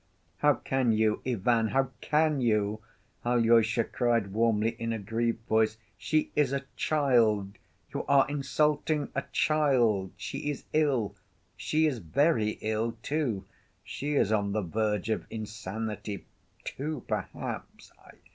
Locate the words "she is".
5.95-6.51, 10.17-10.65, 11.55-11.99, 13.83-14.31